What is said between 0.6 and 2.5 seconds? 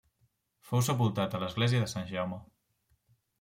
Fou sepultat a l'església de Sant Jaume.